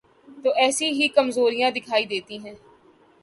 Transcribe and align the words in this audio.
تو 0.43 0.49
ایسی 0.55 0.87
ہی 0.91 1.07
کمزوریاں 1.07 1.69
دکھائی 1.71 2.05
دیتی 2.05 2.37
ہیں۔ 2.43 2.55